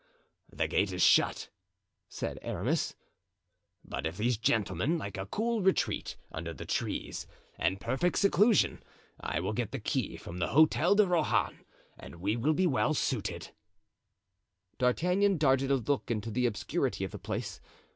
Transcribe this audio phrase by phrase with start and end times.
[0.51, 1.49] "The gate is shut,"
[2.09, 2.95] said Aramis,
[3.85, 7.27] "but if these gentlemen like a cool retreat under the trees,
[7.59, 8.81] and perfect seclusion,
[9.19, 11.65] I will get the key from the Hotel de Rohan
[11.99, 13.51] and we shall be well suited."
[14.79, 17.61] D'Artagnan darted a look into the obscurity of the Place.